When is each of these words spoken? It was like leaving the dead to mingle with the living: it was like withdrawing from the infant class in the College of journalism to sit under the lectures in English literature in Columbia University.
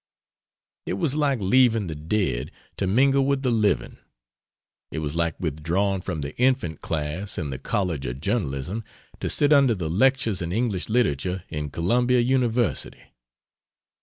It 0.87 0.93
was 0.93 1.13
like 1.13 1.39
leaving 1.39 1.85
the 1.85 1.93
dead 1.93 2.49
to 2.77 2.87
mingle 2.87 3.23
with 3.23 3.43
the 3.43 3.51
living: 3.51 3.99
it 4.89 4.97
was 4.97 5.15
like 5.15 5.39
withdrawing 5.39 6.01
from 6.01 6.21
the 6.21 6.35
infant 6.37 6.81
class 6.81 7.37
in 7.37 7.51
the 7.51 7.59
College 7.59 8.07
of 8.07 8.19
journalism 8.19 8.83
to 9.19 9.29
sit 9.29 9.53
under 9.53 9.75
the 9.75 9.91
lectures 9.91 10.41
in 10.41 10.51
English 10.51 10.89
literature 10.89 11.43
in 11.49 11.69
Columbia 11.69 12.19
University. 12.21 13.03